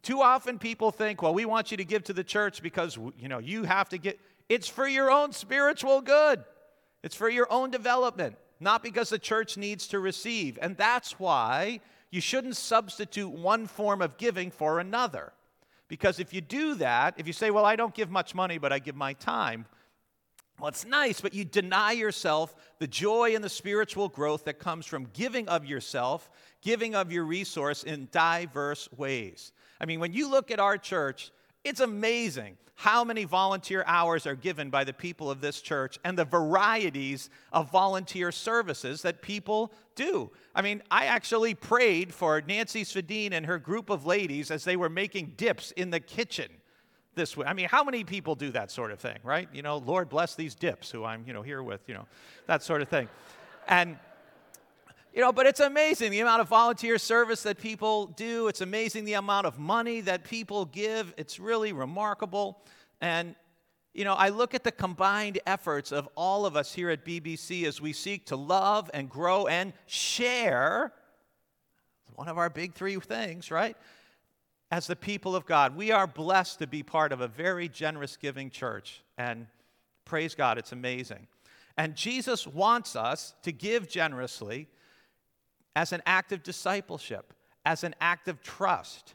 Too 0.03 0.23
often 0.23 0.61
people 0.61 0.93
think, 0.93 1.21
well, 1.21 1.35
we 1.35 1.45
want 1.45 1.73
you 1.73 1.76
to 1.79 1.85
give 1.85 2.05
to 2.05 2.12
the 2.12 2.23
church 2.23 2.62
because 2.62 2.97
you 3.19 3.29
know 3.29 3.38
you 3.38 3.65
have 3.65 3.88
to 3.88 3.99
get 3.99 4.21
it's 4.49 4.69
for 4.69 4.87
your 4.87 5.11
own 5.11 5.33
spiritual 5.33 6.00
good. 6.00 6.45
It's 7.03 7.17
for 7.17 7.29
your 7.29 7.53
own 7.53 7.71
development, 7.71 8.37
not 8.61 8.85
because 8.85 9.11
the 9.11 9.19
church 9.19 9.57
needs 9.57 9.88
to 9.88 9.99
receive. 9.99 10.61
And 10.62 10.76
that's 10.76 11.19
why 11.19 11.81
you 12.11 12.21
shouldn't 12.21 12.57
substitute 12.57 13.31
one 13.31 13.67
form 13.67 14.01
of 14.01 14.17
giving 14.17 14.51
for 14.51 14.79
another. 14.79 15.33
Because 15.89 16.19
if 16.19 16.33
you 16.33 16.41
do 16.41 16.75
that, 16.77 17.15
if 17.17 17.27
you 17.27 17.33
say, 17.33 17.51
well, 17.51 17.65
I 17.65 17.77
don't 17.77 17.95
give 17.95 18.11
much 18.11 18.35
money, 18.35 18.59
but 18.59 18.73
I 18.73 18.79
give 18.79 18.97
my 18.97 19.13
time, 19.13 19.67
well, 20.59 20.69
it's 20.69 20.87
nice, 20.87 21.21
but 21.21 21.35
you 21.35 21.45
deny 21.45 21.93
yourself 21.93 22.55
the 22.79 22.87
joy 22.87 23.35
and 23.35 23.45
the 23.45 23.49
spiritual 23.49 24.09
growth 24.09 24.45
that 24.45 24.59
comes 24.59 24.87
from 24.87 25.09
giving 25.13 25.49
of 25.49 25.67
yourself, 25.67 26.31
giving 26.63 26.95
of 26.95 27.13
your 27.13 27.25
resource 27.25 27.83
in 27.83 28.09
diverse 28.11 28.89
ways. 28.97 29.53
I 29.81 29.85
mean, 29.85 30.01
when 30.01 30.15
you 30.15 30.31
look 30.31 30.51
at 30.51 30.59
our 30.59 30.79
church, 30.79 31.31
it's 31.67 31.81
amazing 31.81 32.57
how 32.77 33.03
many 33.03 33.25
volunteer 33.25 33.83
hours 33.87 34.25
are 34.27 34.37
given 34.37 34.71
by 34.71 34.85
the 34.85 34.93
people 34.93 35.31
of 35.31 35.41
this 35.41 35.61
church 35.61 35.99
and 36.05 36.17
the 36.17 36.25
varieties 36.25 37.29
of 37.53 37.71
volunteer 37.73 38.31
services 38.31 39.03
that 39.03 39.21
people 39.21 39.73
do. 39.95 40.31
I 40.55 40.63
mean, 40.63 40.83
I 40.91 41.07
actually 41.07 41.55
prayed 41.55 42.15
for 42.15 42.41
Nancy 42.47 42.85
Svedine 42.85 43.33
and 43.33 43.47
her 43.47 43.59
group 43.59 43.91
of 43.91 44.07
ladies 44.07 44.51
as 44.51 44.63
they 44.63 44.77
were 44.77 44.91
making 44.91 45.33
dips 45.37 45.73
in 45.73 45.91
the 45.91 45.99
kitchen 45.99 46.49
this 47.17 47.37
way. 47.37 47.47
I 47.47 47.55
mean, 47.55 47.67
how 47.69 47.83
many 47.83 48.05
people 48.05 48.37
do 48.37 48.51
that 48.53 48.71
sort 48.71 48.93
of 48.93 49.01
thing, 49.01 49.19
right? 49.25 49.49
You 49.53 49.63
know, 49.63 49.79
Lord 49.79 50.09
bless 50.09 50.37
these 50.37 50.55
dips 50.55 50.91
who 50.91 51.03
I'm, 51.03 51.25
you 51.27 51.33
know, 51.33 51.43
here 51.43 51.63
with, 51.63 51.81
you 51.89 51.95
know, 51.95 52.07
that 52.47 52.63
sort 52.63 52.81
of 52.81 52.89
thing. 52.89 53.09
And 53.67 53.99
you 55.17 55.23
know, 55.23 55.33
but 55.33 55.47
it's 55.47 55.61
amazing 55.61 56.11
the 56.11 56.21
amount 56.21 56.43
of 56.43 56.49
volunteer 56.49 56.99
service 56.99 57.43
that 57.45 57.57
people 57.59 58.09
do. 58.09 58.49
It's 58.49 58.61
amazing 58.61 59.07
the 59.07 59.15
amount 59.15 59.47
of 59.47 59.59
money 59.59 60.03
that 60.03 60.25
people 60.25 60.67
give. 60.67 61.15
It's 61.17 61.41
really 61.41 61.73
remarkable. 61.73 62.63
And, 63.01 63.35
you 63.95 64.05
know, 64.05 64.13
I 64.13 64.29
look 64.29 64.55
at 64.55 64.63
the 64.63 64.71
combined 64.71 65.39
efforts 65.47 65.91
of 65.91 66.07
all 66.17 66.45
of 66.45 66.55
us 66.55 66.75
here 66.75 66.91
at 66.91 67.07
BBC 67.07 67.65
as 67.65 67.81
we 67.81 67.95
seek 67.95 68.27
to 68.27 68.37
love 68.37 68.91
and 68.93 69.09
grow 69.09 69.47
and 69.47 69.73
share 69.87 70.93
one 72.15 72.29
of 72.29 72.37
our 72.37 72.51
big 72.51 72.75
three 72.75 72.97
things, 72.97 73.51
right? 73.51 73.75
As 74.71 74.87
the 74.87 74.97
people 74.97 75.35
of 75.35 75.47
God, 75.47 75.75
we 75.75 75.93
are 75.93 76.07
blessed 76.07 76.59
to 76.59 76.67
be 76.67 76.83
part 76.83 77.11
of 77.11 77.23
a 77.23 77.29
very 77.29 77.71
generous 77.71 78.19
giving 78.19 78.51
church. 78.51 79.03
And 79.17 79.47
praise 80.05 80.35
God, 80.35 80.59
it's 80.59 80.73
amazing. 80.73 81.27
And 81.79 81.95
Jesus 81.95 82.47
wants 82.47 82.95
us 82.95 83.35
to 83.45 83.51
give 83.51 83.89
generously 83.89 84.69
as 85.76 85.92
an 85.92 86.02
act 86.06 86.33
of 86.33 86.42
discipleship, 86.42 87.35
as 87.66 87.85
an 87.85 87.95
act 88.00 88.28
of 88.28 88.42
trust, 88.42 89.14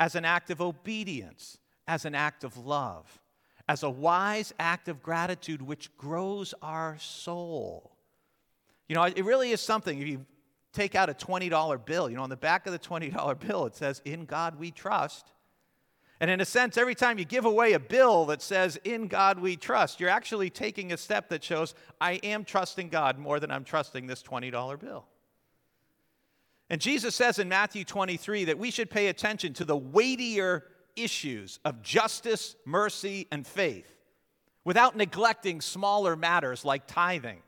as 0.00 0.16
an 0.16 0.24
act 0.24 0.50
of 0.50 0.60
obedience, 0.60 1.58
as 1.86 2.04
an 2.04 2.16
act 2.16 2.42
of 2.42 2.56
love, 2.58 3.22
as 3.68 3.84
a 3.84 3.88
wise 3.88 4.52
act 4.58 4.88
of 4.88 5.02
gratitude 5.02 5.62
which 5.62 5.96
grows 5.96 6.52
our 6.62 6.98
soul. 6.98 7.96
You 8.88 8.96
know, 8.96 9.04
it 9.04 9.24
really 9.24 9.52
is 9.52 9.60
something. 9.60 10.00
If 10.00 10.08
you 10.08 10.26
take 10.72 10.96
out 10.96 11.08
a 11.08 11.14
$20 11.14 11.86
bill, 11.86 12.10
you 12.10 12.16
know, 12.16 12.24
on 12.24 12.30
the 12.30 12.36
back 12.36 12.66
of 12.66 12.72
the 12.72 12.78
$20 12.78 13.38
bill, 13.46 13.66
it 13.66 13.76
says, 13.76 14.02
In 14.04 14.24
God 14.24 14.58
we 14.58 14.72
trust. 14.72 15.30
And 16.18 16.28
in 16.28 16.40
a 16.40 16.44
sense, 16.44 16.76
every 16.76 16.96
time 16.96 17.18
you 17.18 17.24
give 17.24 17.44
away 17.44 17.74
a 17.74 17.78
bill 17.78 18.26
that 18.26 18.42
says, 18.42 18.80
In 18.82 19.06
God 19.06 19.38
we 19.38 19.54
trust, 19.54 20.00
you're 20.00 20.10
actually 20.10 20.50
taking 20.50 20.92
a 20.92 20.96
step 20.96 21.28
that 21.28 21.44
shows, 21.44 21.74
I 22.00 22.14
am 22.14 22.44
trusting 22.44 22.88
God 22.88 23.16
more 23.16 23.38
than 23.38 23.52
I'm 23.52 23.64
trusting 23.64 24.08
this 24.08 24.24
$20 24.24 24.80
bill. 24.80 25.06
And 26.70 26.80
Jesus 26.80 27.16
says 27.16 27.40
in 27.40 27.48
Matthew 27.48 27.84
23 27.84 28.44
that 28.44 28.58
we 28.58 28.70
should 28.70 28.90
pay 28.90 29.08
attention 29.08 29.52
to 29.54 29.64
the 29.64 29.76
weightier 29.76 30.64
issues 30.94 31.58
of 31.64 31.82
justice, 31.82 32.54
mercy, 32.64 33.26
and 33.32 33.44
faith 33.44 33.92
without 34.64 34.96
neglecting 34.96 35.60
smaller 35.60 36.14
matters 36.14 36.64
like 36.64 36.86
tithing. 36.86 37.42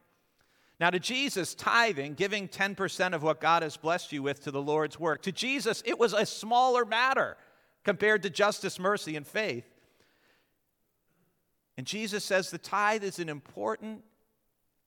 Now, 0.80 0.90
to 0.90 0.98
Jesus, 0.98 1.54
tithing, 1.54 2.14
giving 2.14 2.48
10% 2.48 3.14
of 3.14 3.22
what 3.22 3.40
God 3.40 3.62
has 3.62 3.76
blessed 3.76 4.10
you 4.10 4.24
with 4.24 4.42
to 4.42 4.50
the 4.50 4.60
Lord's 4.60 4.98
work, 4.98 5.22
to 5.22 5.30
Jesus, 5.30 5.82
it 5.86 6.00
was 6.00 6.12
a 6.12 6.26
smaller 6.26 6.84
matter 6.84 7.36
compared 7.84 8.22
to 8.24 8.30
justice, 8.30 8.80
mercy, 8.80 9.14
and 9.14 9.24
faith. 9.24 9.68
And 11.76 11.86
Jesus 11.86 12.24
says 12.24 12.50
the 12.50 12.58
tithe 12.58 13.04
is 13.04 13.20
an 13.20 13.28
important 13.28 14.02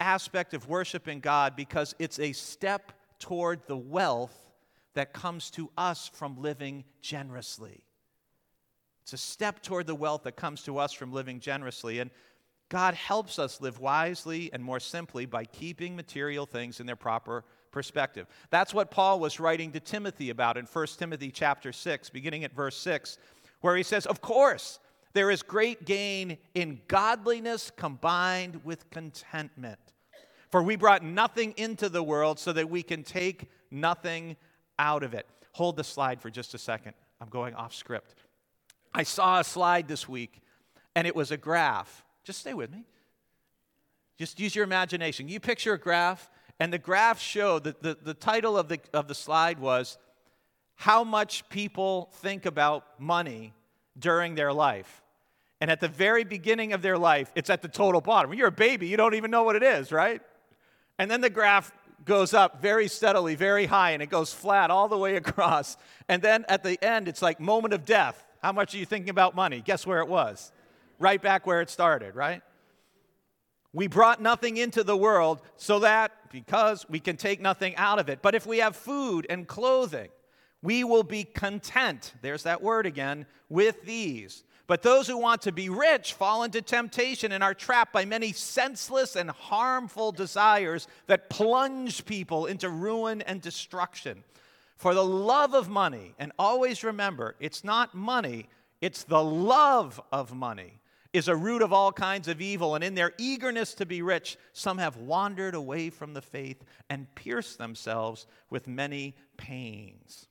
aspect 0.01 0.53
of 0.53 0.67
worshiping 0.67 1.21
God 1.21 1.55
because 1.55 1.95
it's 1.99 2.19
a 2.19 2.33
step 2.33 2.91
toward 3.19 3.65
the 3.67 3.77
wealth 3.77 4.35
that 4.93 5.13
comes 5.13 5.49
to 5.51 5.69
us 5.77 6.09
from 6.13 6.41
living 6.41 6.83
generously. 7.01 7.83
It's 9.03 9.13
a 9.13 9.17
step 9.17 9.61
toward 9.61 9.85
the 9.85 9.95
wealth 9.95 10.23
that 10.23 10.35
comes 10.35 10.63
to 10.63 10.79
us 10.79 10.91
from 10.91 11.13
living 11.13 11.39
generously. 11.39 11.99
And 11.99 12.09
God 12.69 12.95
helps 12.95 13.37
us 13.37 13.61
live 13.61 13.79
wisely 13.79 14.49
and 14.51 14.63
more 14.63 14.79
simply 14.79 15.27
by 15.27 15.45
keeping 15.45 15.95
material 15.95 16.45
things 16.45 16.79
in 16.79 16.87
their 16.87 16.95
proper 16.95 17.43
perspective. 17.71 18.25
That's 18.49 18.73
what 18.73 18.89
Paul 18.89 19.19
was 19.19 19.39
writing 19.39 19.71
to 19.73 19.79
Timothy 19.79 20.31
about 20.31 20.57
in 20.57 20.65
1 20.65 20.87
Timothy 20.97 21.29
chapter 21.29 21.71
6, 21.71 22.09
beginning 22.09 22.43
at 22.43 22.53
verse 22.53 22.77
6, 22.77 23.19
where 23.61 23.75
he 23.75 23.83
says, 23.83 24.07
Of 24.07 24.21
course, 24.21 24.79
there 25.13 25.29
is 25.29 25.43
great 25.43 25.85
gain 25.85 26.37
in 26.55 26.81
godliness 26.87 27.71
combined 27.75 28.61
with 28.63 28.89
contentment. 28.89 29.84
For 30.55 30.63
we 30.63 30.77
brought 30.77 31.03
nothing 31.03 31.53
into 31.57 31.89
the 31.89 32.01
world 32.01 32.39
so 32.39 32.53
that 32.53 32.69
we 32.69 32.81
can 32.81 33.03
take 33.03 33.49
nothing 33.71 34.37
out 34.79 35.03
of 35.03 35.13
it. 35.13 35.27
Hold 35.51 35.75
the 35.75 35.83
slide 35.83 36.21
for 36.21 36.29
just 36.29 36.53
a 36.53 36.57
second. 36.57 36.93
I'm 37.19 37.27
going 37.27 37.53
off 37.55 37.75
script. 37.75 38.23
I 38.93 39.03
saw 39.03 39.41
a 39.41 39.43
slide 39.43 39.89
this 39.89 40.07
week, 40.07 40.39
and 40.95 41.05
it 41.05 41.13
was 41.13 41.31
a 41.31 41.35
graph. 41.35 42.05
Just 42.23 42.39
stay 42.39 42.53
with 42.53 42.71
me. 42.71 42.85
Just 44.17 44.39
use 44.39 44.55
your 44.55 44.63
imagination. 44.63 45.27
You 45.27 45.41
picture 45.41 45.73
a 45.73 45.77
graph, 45.77 46.29
and 46.57 46.71
the 46.71 46.77
graph 46.77 47.19
showed 47.19 47.65
that 47.65 47.83
the, 47.83 47.97
the 48.01 48.13
title 48.13 48.57
of 48.57 48.69
the, 48.69 48.79
of 48.93 49.09
the 49.09 49.13
slide 49.13 49.59
was 49.59 49.97
How 50.75 51.03
Much 51.03 51.49
People 51.49 52.11
Think 52.13 52.45
About 52.45 52.97
Money 52.97 53.53
During 53.99 54.35
Their 54.35 54.53
Life. 54.53 55.03
And 55.59 55.69
at 55.69 55.81
the 55.81 55.89
very 55.89 56.23
beginning 56.23 56.71
of 56.71 56.81
their 56.81 56.97
life, 56.97 57.29
it's 57.35 57.49
at 57.49 57.61
the 57.61 57.67
total 57.67 57.99
bottom. 57.99 58.29
When 58.29 58.39
you're 58.39 58.47
a 58.47 58.53
baby, 58.53 58.87
you 58.87 58.95
don't 58.95 59.15
even 59.15 59.31
know 59.31 59.43
what 59.43 59.57
it 59.57 59.63
is, 59.63 59.91
right? 59.91 60.21
And 60.97 61.09
then 61.09 61.21
the 61.21 61.29
graph 61.29 61.71
goes 62.05 62.33
up 62.33 62.61
very 62.61 62.87
steadily, 62.87 63.35
very 63.35 63.65
high, 63.65 63.91
and 63.91 64.01
it 64.01 64.09
goes 64.09 64.33
flat 64.33 64.71
all 64.71 64.87
the 64.87 64.97
way 64.97 65.15
across. 65.15 65.77
And 66.07 66.21
then 66.21 66.45
at 66.47 66.63
the 66.63 66.81
end, 66.83 67.07
it's 67.07 67.21
like 67.21 67.39
moment 67.39 67.73
of 67.73 67.85
death. 67.85 68.23
How 68.41 68.51
much 68.51 68.75
are 68.75 68.77
you 68.77 68.85
thinking 68.85 69.09
about 69.09 69.35
money? 69.35 69.61
Guess 69.61 69.87
where 69.87 69.99
it 69.99 70.07
was? 70.07 70.51
Right 70.99 71.21
back 71.21 71.47
where 71.47 71.61
it 71.61 71.69
started, 71.69 72.15
right? 72.15 72.41
We 73.73 73.87
brought 73.87 74.21
nothing 74.21 74.55
into 74.55 74.85
the 74.85 74.95
world 74.95 75.41
so 75.57 75.79
that 75.79 76.13
because 76.31 76.87
we 76.87 77.01
can 77.01 77.17
take 77.17 77.41
nothing 77.41 77.75
out 77.75 77.99
of 77.99 78.07
it. 78.07 78.21
But 78.21 78.33
if 78.33 78.45
we 78.45 78.59
have 78.59 78.73
food 78.75 79.27
and 79.29 79.45
clothing, 79.45 80.07
we 80.61 80.85
will 80.85 81.03
be 81.03 81.25
content. 81.25 82.13
There's 82.21 82.43
that 82.43 82.61
word 82.61 82.85
again, 82.85 83.25
with 83.49 83.83
these. 83.83 84.44
But 84.67 84.81
those 84.81 85.07
who 85.07 85.17
want 85.17 85.43
to 85.43 85.51
be 85.51 85.69
rich 85.69 86.13
fall 86.13 86.43
into 86.43 86.61
temptation 86.61 87.31
and 87.31 87.43
are 87.43 87.53
trapped 87.53 87.93
by 87.93 88.05
many 88.05 88.31
senseless 88.31 89.15
and 89.15 89.29
harmful 89.29 90.11
desires 90.11 90.87
that 91.05 91.29
plunge 91.29 92.05
people 92.05 92.47
into 92.47 92.69
ruin 92.69 93.21
and 93.21 93.41
destruction. 93.41 94.23
For 94.77 94.93
the 94.93 95.05
love 95.05 95.53
of 95.53 95.69
money, 95.69 96.15
and 96.17 96.31
always 96.39 96.83
remember, 96.83 97.35
it's 97.39 97.63
not 97.63 97.93
money, 97.93 98.47
it's 98.81 99.03
the 99.03 99.23
love 99.23 100.01
of 100.11 100.33
money, 100.33 100.79
is 101.13 101.27
a 101.27 101.35
root 101.35 101.61
of 101.61 101.71
all 101.71 101.93
kinds 101.93 102.27
of 102.27 102.41
evil. 102.41 102.75
And 102.75 102.83
in 102.83 102.95
their 102.95 103.13
eagerness 103.17 103.73
to 103.75 103.85
be 103.85 104.01
rich, 104.01 104.35
some 104.51 104.79
have 104.79 104.97
wandered 104.97 105.55
away 105.55 105.91
from 105.91 106.13
the 106.13 106.21
faith 106.21 106.63
and 106.89 107.13
pierced 107.15 107.57
themselves 107.57 108.25
with 108.49 108.67
many 108.67 109.15
pains. 109.37 110.27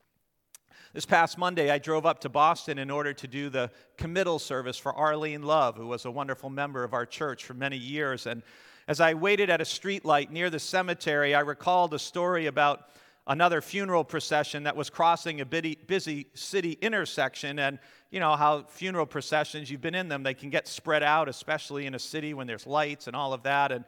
This 0.95 1.05
past 1.05 1.39
Monday, 1.39 1.73
I 1.73 1.79
drove 1.79 2.07
up 2.07 2.21
to 2.21 2.29
Boston 2.29 2.79
in 2.79 2.89
order 2.89 3.13
to 3.13 3.27
do 3.27 3.51
the 3.51 3.69
committal 3.97 4.39
service 4.39 4.79
for 4.79 4.95
Arlene 4.95 5.43
Love, 5.43 5.77
who 5.77 5.89
was 5.89 6.05
a 6.05 6.11
wonderful 6.11 6.51
member 6.51 6.85
of 6.85 6.95
our 6.95 7.05
church 7.05 7.45
for 7.45 7.53
many 7.53 7.77
years. 7.77 8.29
And 8.29 8.45
as 8.87 9.01
I 9.01 9.15
waited 9.15 9.51
at 9.51 9.61
a 9.61 9.65
streetlight 9.65 10.31
near 10.31 10.51
the 10.51 10.61
cemetery, 10.61 11.35
I 11.35 11.41
recalled 11.41 11.95
a 11.95 11.99
story 11.99 12.47
about 12.47 12.91
another 13.27 13.61
funeral 13.61 14.05
procession 14.05 14.63
that 14.63 14.77
was 14.77 14.89
crossing 14.89 15.41
a 15.41 15.45
busy 15.45 16.29
city 16.35 16.79
intersection. 16.81 17.59
And 17.59 17.81
you 18.13 18.21
know 18.21 18.37
how 18.37 18.63
funeral 18.69 19.07
processions, 19.07 19.69
you've 19.69 19.81
been 19.81 19.97
in 19.97 20.09
them, 20.09 20.23
they 20.23 20.33
can 20.33 20.49
get 20.49 20.69
spread 20.69 21.03
out, 21.03 21.29
especially 21.29 21.87
in 21.87 21.97
a 21.97 21.99
city 21.99 22.35
when 22.35 22.47
there's 22.47 22.69
lights 22.69 23.09
and 23.09 23.17
all 23.17 23.33
of 23.33 23.43
that. 23.43 23.73
And 23.73 23.85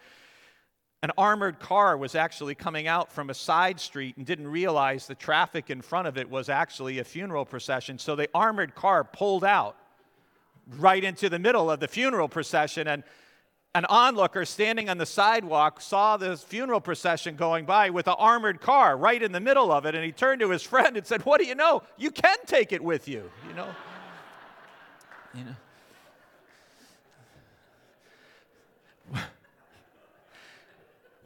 an 1.03 1.11
armored 1.19 1.61
car 1.61 1.97
was 1.97 2.15
actually 2.15 2.55
coming 2.55 2.87
out 2.87 3.12
from 3.12 3.31
a 3.31 3.35
side 3.35 3.79
street 3.79 4.17
and 4.17 4.25
didn't 4.25 4.49
realize 4.49 5.07
the 5.07 5.15
traffic 5.15 5.71
in 5.71 5.83
front 5.83 6.09
of 6.09 6.17
it 6.17 6.29
was 6.29 6.49
actually 6.49 6.99
a 6.99 7.05
funeral 7.05 7.45
procession. 7.45 7.99
So 7.99 8.17
the 8.17 8.29
armored 8.35 8.75
car 8.75 9.05
pulled 9.05 9.45
out 9.45 9.76
right 10.79 11.05
into 11.05 11.29
the 11.29 11.38
middle 11.38 11.71
of 11.71 11.81
the 11.81 11.88
funeral 11.88 12.29
procession. 12.29 12.88
And 12.88 13.05
an 13.75 13.85
onlooker 13.85 14.47
standing 14.47 14.88
on 14.88 14.97
the 14.97 15.07
sidewalk 15.07 15.83
saw 15.83 16.17
this 16.17 16.43
funeral 16.43 16.81
procession 16.81 17.37
going 17.37 17.67
by 17.67 17.91
with 17.91 18.09
an 18.09 18.15
armored 18.19 18.61
car 18.62 18.97
right 18.97 19.23
in 19.23 19.33
the 19.33 19.41
middle 19.41 19.71
of 19.71 19.85
it. 19.85 19.95
And 19.95 20.03
he 20.03 20.12
turned 20.12 20.41
to 20.41 20.50
his 20.50 20.62
friend 20.73 20.97
and 20.97 21.07
said, 21.07 21.26
What 21.26 21.41
do 21.41 21.47
you 21.47 21.55
know? 21.55 21.83
You 21.99 22.11
can 22.11 22.38
take 22.47 22.73
it 22.73 22.83
with 22.83 23.07
you, 23.07 23.31
you 23.47 23.55
know? 23.55 23.69
you 25.35 25.45
know? 25.45 25.57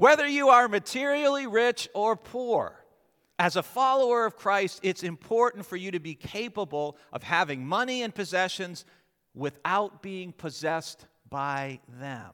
Whether 0.00 0.26
you 0.26 0.48
are 0.48 0.66
materially 0.66 1.46
rich 1.46 1.86
or 1.92 2.16
poor, 2.16 2.74
as 3.38 3.56
a 3.56 3.62
follower 3.62 4.24
of 4.24 4.34
Christ, 4.34 4.80
it's 4.82 5.02
important 5.02 5.66
for 5.66 5.76
you 5.76 5.90
to 5.90 6.00
be 6.00 6.14
capable 6.14 6.96
of 7.12 7.22
having 7.22 7.66
money 7.66 8.00
and 8.00 8.14
possessions 8.14 8.86
without 9.34 10.00
being 10.00 10.32
possessed 10.32 11.04
by 11.28 11.80
them. 12.00 12.32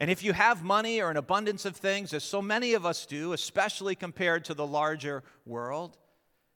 And 0.00 0.10
if 0.10 0.22
you 0.22 0.34
have 0.34 0.62
money 0.62 1.00
or 1.00 1.10
an 1.10 1.16
abundance 1.16 1.64
of 1.64 1.76
things, 1.76 2.12
as 2.12 2.24
so 2.24 2.42
many 2.42 2.74
of 2.74 2.84
us 2.84 3.06
do, 3.06 3.32
especially 3.32 3.94
compared 3.94 4.44
to 4.44 4.52
the 4.52 4.66
larger 4.66 5.22
world, 5.46 5.96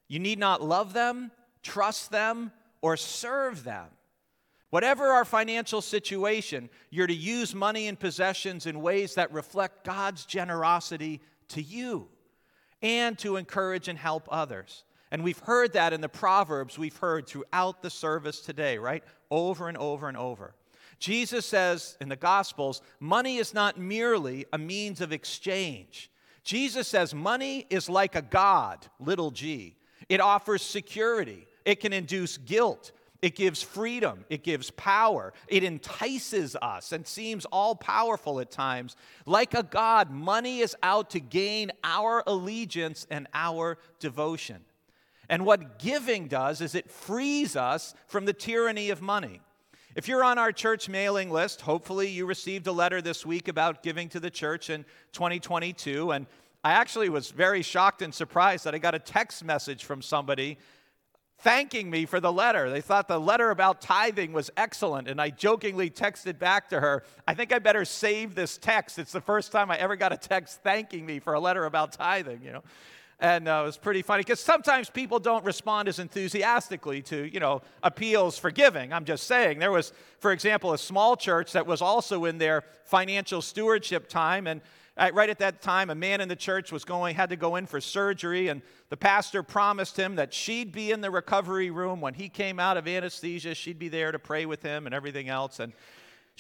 you 0.07 0.19
need 0.19 0.39
not 0.39 0.61
love 0.61 0.93
them, 0.93 1.31
trust 1.63 2.11
them, 2.11 2.53
or 2.83 2.99
serve 2.99 3.65
them. 3.65 3.87
Whatever 4.71 5.09
our 5.09 5.25
financial 5.25 5.83
situation, 5.83 6.71
you're 6.91 7.09
to 7.09 7.15
use 7.15 7.55
money 7.55 7.89
and 7.89 7.99
possessions 7.99 8.67
in 8.67 8.81
ways 8.81 9.17
that 9.17 9.33
reflect 9.33 9.85
God's 9.85 10.25
generosity 10.25 11.21
to 11.49 11.61
you 11.61 12.09
and 12.81 13.19
to 13.19 13.37
encourage 13.37 13.89
and 13.89 13.99
help 13.99 14.29
others. 14.31 14.85
And 15.11 15.25
we've 15.25 15.41
heard 15.41 15.73
that 15.73 15.93
in 15.93 16.01
the 16.01 16.09
Proverbs 16.09 16.79
we've 16.79 16.97
heard 16.97 17.27
throughout 17.27 17.83
the 17.83 17.91
service 17.91 18.41
today, 18.41 18.79
right? 18.79 19.03
Over 19.31 19.69
and 19.69 19.77
over 19.77 20.09
and 20.09 20.17
over. 20.17 20.55
Jesus 21.01 21.47
says 21.47 21.97
in 22.01 22.09
the 22.09 22.17
Gospels, 22.17 22.83
money 23.01 23.39
is 23.39 23.53
not 23.53 23.79
merely 23.79 24.47
a 24.53 24.59
means 24.59 25.01
of 25.01 25.13
exchange. 25.13 26.11
Jesus 26.45 26.87
says 26.87 27.15
money 27.15 27.67
is 27.71 27.89
like 27.89 28.15
a 28.15 28.23
God, 28.23 28.87
little 29.01 29.31
g. 29.31 29.77
It 30.09 30.21
offers 30.21 30.63
security, 30.63 31.47
it 31.65 31.81
can 31.81 31.93
induce 31.93 32.37
guilt, 32.37 32.93
it 33.23 33.35
gives 33.35 33.63
freedom, 33.63 34.25
it 34.31 34.43
gives 34.43 34.71
power, 34.71 35.33
it 35.47 35.63
entices 35.63 36.57
us 36.57 36.93
and 36.93 37.07
seems 37.07 37.45
all 37.47 37.75
powerful 37.75 38.41
at 38.41 38.51
times. 38.51 38.97
Like 39.27 39.55
a 39.55 39.63
God, 39.63 40.11
money 40.11 40.61
is 40.61 40.75
out 40.83 41.11
to 41.11 41.21
gain 41.21 41.71
our 41.85 42.23
allegiance 42.27 43.07
and 43.11 43.29
our 43.35 43.79
devotion. 43.99 44.65
And 45.29 45.45
what 45.45 45.79
giving 45.79 46.29
does 46.29 46.61
is 46.61 46.75
it 46.75 46.91
frees 46.91 47.57
us 47.57 47.95
from 48.09 48.25
the 48.25 48.33
tyranny 48.33 48.91
of 48.91 49.03
money. 49.03 49.41
If 49.95 50.09
you're 50.09 50.25
on 50.25 50.39
our 50.39 50.53
church 50.53 50.89
mailing 50.89 51.31
list, 51.31 51.61
hopefully 51.61 52.09
you 52.09 52.25
received 52.25 52.67
a 52.69 52.73
letter 52.73 53.03
this 53.03 53.27
week 53.27 53.49
about 53.49 53.83
giving 53.83 54.09
to 54.11 54.21
the 54.21 54.31
church 54.31 54.71
in 54.71 54.85
2022. 55.13 56.13
And 56.13 56.27
I 56.65 56.73
actually 56.73 57.09
was 57.09 57.31
very 57.31 57.63
shocked 57.63 58.01
and 58.01 58.15
surprised 58.15 58.65
that 58.65 58.75
I 58.75 58.79
got 58.79 58.95
a 58.95 58.99
text 58.99 59.45
message 59.45 59.85
from 59.85 60.01
somebody 60.01 60.59
thanking 61.41 61.91
me 61.91 62.07
for 62.07 62.21
the 62.21 62.33
letter. 62.33 62.71
They 62.71 62.81
thought 62.81 63.09
the 63.09 63.19
letter 63.19 63.51
about 63.51 63.81
tithing 63.81 64.33
was 64.33 64.51
excellent, 64.57 65.09
and 65.09 65.21
I 65.21 65.31
jokingly 65.31 65.91
texted 65.91 66.39
back 66.39 66.69
to 66.71 66.81
her, 66.81 67.03
I 67.27 67.35
think 67.35 67.53
I 67.53 67.59
better 67.59 67.85
save 67.85 68.35
this 68.35 68.59
text. 68.59 68.99
It's 68.99 69.13
the 69.13 69.21
first 69.21 69.51
time 69.53 69.71
I 69.71 69.77
ever 69.79 69.97
got 69.97 70.13
a 70.13 70.17
text 70.17 70.61
thanking 70.63 71.07
me 71.07 71.19
for 71.19 71.35
a 71.35 71.41
letter 71.41 71.65
about 71.65 71.93
tithing, 71.93 72.43
you 72.43 72.53
know. 72.53 72.63
And 73.23 73.49
uh, 73.49 73.61
it 73.63 73.67
was 73.67 73.77
pretty 73.77 74.01
funny 74.01 74.23
because 74.23 74.41
sometimes 74.41 74.89
people 74.89 75.19
don't 75.19 75.45
respond 75.45 75.89
as 75.89 75.99
enthusiastically 75.99 77.03
to, 77.03 77.31
you 77.31 77.39
know, 77.39 77.61
appeals 77.83 78.39
for 78.39 78.51
giving. 78.51 78.95
I'm 78.95 79.05
just 79.05 79.27
saying. 79.27 79.59
There 79.59 79.71
was, 79.71 79.93
for 80.21 80.33
example, 80.33 80.73
a 80.73 80.79
small 80.79 81.17
church 81.17 81.53
that 81.53 81.67
was 81.67 81.83
also 81.83 82.25
in 82.25 82.39
their 82.39 82.65
financial 82.85 83.43
stewardship 83.43 84.09
time, 84.09 84.47
and 84.47 84.63
Uh, 84.97 85.11
right 85.15 85.31
at 85.31 85.39
that 85.39 85.63
time, 85.63 85.89
a 85.91 85.95
man 85.95 86.21
in 86.21 86.29
the 86.29 86.37
church 86.37 86.73
was 86.73 86.85
going, 86.85 87.15
had 87.15 87.31
to 87.31 87.37
go 87.37 87.57
in 87.57 87.67
for 87.67 87.81
surgery, 87.81 88.49
and 88.49 88.61
the 88.89 88.97
pastor 88.97 89.43
promised 89.43 89.97
him 89.97 90.17
that 90.17 90.35
she'd 90.35 90.73
be 90.73 90.91
in 90.91 91.01
the 91.01 91.11
recovery 91.11 91.71
room 91.71 92.01
when 92.01 92.15
he 92.15 92.29
came 92.29 92.59
out 92.59 92.77
of 92.77 92.89
anesthesia. 92.89 93.55
She'd 93.55 93.79
be 93.79 93.89
there 93.89 94.13
to 94.13 94.19
pray 94.19 94.47
with 94.47 94.63
him 94.63 94.87
and 94.87 94.95
everything 94.95 95.29
else. 95.29 95.61
And 95.61 95.73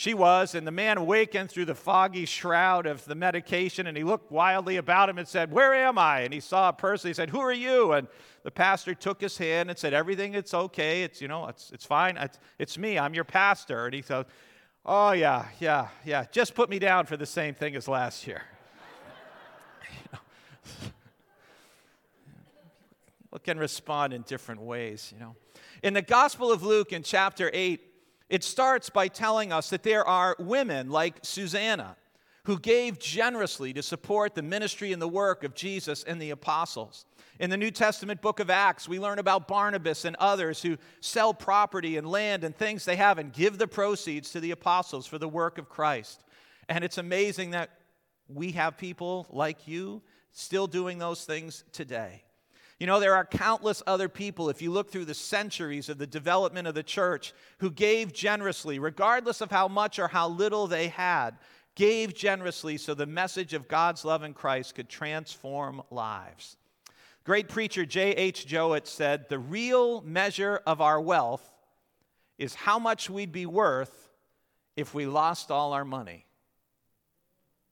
she 0.00 0.14
was, 0.14 0.54
and 0.54 0.66
the 0.66 0.72
man 0.72 0.96
awakened 0.96 1.50
through 1.50 1.66
the 1.66 1.74
foggy 1.74 2.24
shroud 2.24 2.86
of 2.86 3.04
the 3.04 3.14
medication, 3.14 3.86
and 3.86 3.96
he 3.96 4.02
looked 4.02 4.32
wildly 4.32 4.78
about 4.78 5.10
him 5.10 5.18
and 5.18 5.28
said, 5.28 5.52
Where 5.52 5.74
am 5.74 5.98
I? 5.98 6.20
And 6.20 6.32
he 6.32 6.40
saw 6.40 6.70
a 6.70 6.72
person. 6.72 7.08
He 7.08 7.14
said, 7.14 7.28
Who 7.28 7.40
are 7.40 7.52
you? 7.52 7.92
And 7.92 8.08
the 8.42 8.50
pastor 8.50 8.94
took 8.94 9.20
his 9.20 9.36
hand 9.36 9.68
and 9.68 9.78
said, 9.78 9.92
Everything, 9.92 10.34
it's 10.34 10.54
okay. 10.54 11.02
It's, 11.02 11.20
you 11.20 11.28
know, 11.28 11.48
it's, 11.48 11.70
it's 11.70 11.84
fine. 11.84 12.16
It's, 12.16 12.38
it's 12.58 12.78
me. 12.78 12.98
I'm 12.98 13.12
your 13.12 13.24
pastor. 13.24 13.84
And 13.84 13.94
he 13.94 14.00
said, 14.00 14.24
Oh, 14.84 15.12
yeah, 15.12 15.46
yeah, 15.58 15.88
yeah. 16.04 16.24
Just 16.32 16.54
put 16.54 16.70
me 16.70 16.78
down 16.78 17.06
for 17.06 17.16
the 17.16 17.26
same 17.26 17.54
thing 17.54 17.76
as 17.76 17.86
last 17.86 18.26
year. 18.26 18.42
People 23.22 23.38
can 23.44 23.58
respond 23.58 24.12
in 24.14 24.22
different 24.22 24.62
ways, 24.62 25.12
you 25.14 25.20
know. 25.20 25.36
In 25.82 25.94
the 25.94 26.02
Gospel 26.02 26.50
of 26.50 26.62
Luke, 26.62 26.92
in 26.92 27.02
chapter 27.02 27.50
8, 27.52 27.80
it 28.30 28.44
starts 28.44 28.88
by 28.90 29.08
telling 29.08 29.52
us 29.52 29.70
that 29.70 29.82
there 29.82 30.06
are 30.06 30.36
women 30.38 30.88
like 30.90 31.16
Susanna 31.22 31.96
who 32.50 32.58
gave 32.58 32.98
generously 32.98 33.72
to 33.72 33.80
support 33.80 34.34
the 34.34 34.42
ministry 34.42 34.92
and 34.92 35.00
the 35.00 35.06
work 35.06 35.44
of 35.44 35.54
Jesus 35.54 36.02
and 36.02 36.20
the 36.20 36.30
apostles. 36.30 37.04
In 37.38 37.48
the 37.48 37.56
New 37.56 37.70
Testament 37.70 38.20
book 38.20 38.40
of 38.40 38.50
Acts, 38.50 38.88
we 38.88 38.98
learn 38.98 39.20
about 39.20 39.46
Barnabas 39.46 40.04
and 40.04 40.16
others 40.16 40.60
who 40.60 40.76
sell 40.98 41.32
property 41.32 41.96
and 41.96 42.10
land 42.10 42.42
and 42.42 42.52
things 42.52 42.84
they 42.84 42.96
have 42.96 43.18
and 43.18 43.32
give 43.32 43.56
the 43.56 43.68
proceeds 43.68 44.30
to 44.32 44.40
the 44.40 44.50
apostles 44.50 45.06
for 45.06 45.16
the 45.16 45.28
work 45.28 45.58
of 45.58 45.68
Christ. 45.68 46.24
And 46.68 46.82
it's 46.82 46.98
amazing 46.98 47.52
that 47.52 47.70
we 48.26 48.50
have 48.50 48.76
people 48.76 49.28
like 49.30 49.68
you 49.68 50.02
still 50.32 50.66
doing 50.66 50.98
those 50.98 51.24
things 51.24 51.62
today. 51.70 52.24
You 52.80 52.88
know, 52.88 52.98
there 52.98 53.14
are 53.14 53.26
countless 53.26 53.80
other 53.86 54.08
people, 54.08 54.48
if 54.48 54.60
you 54.60 54.72
look 54.72 54.90
through 54.90 55.04
the 55.04 55.14
centuries 55.14 55.88
of 55.88 55.98
the 55.98 56.06
development 56.06 56.66
of 56.66 56.74
the 56.74 56.82
church, 56.82 57.32
who 57.58 57.70
gave 57.70 58.12
generously, 58.12 58.80
regardless 58.80 59.40
of 59.40 59.52
how 59.52 59.68
much 59.68 60.00
or 60.00 60.08
how 60.08 60.30
little 60.30 60.66
they 60.66 60.88
had, 60.88 61.36
gave 61.80 62.12
generously 62.12 62.76
so 62.76 62.92
the 62.92 63.06
message 63.06 63.54
of 63.54 63.66
God's 63.66 64.04
love 64.04 64.22
in 64.22 64.34
Christ 64.34 64.74
could 64.74 64.90
transform 64.90 65.80
lives. 65.90 66.58
Great 67.24 67.48
preacher 67.48 67.86
J.H. 67.86 68.46
Jowett 68.46 68.86
said, 68.86 69.30
The 69.30 69.38
real 69.38 70.02
measure 70.02 70.60
of 70.66 70.82
our 70.82 71.00
wealth 71.00 71.42
is 72.36 72.54
how 72.54 72.78
much 72.78 73.08
we'd 73.08 73.32
be 73.32 73.46
worth 73.46 74.10
if 74.76 74.92
we 74.92 75.06
lost 75.06 75.50
all 75.50 75.72
our 75.72 75.86
money. 75.86 76.26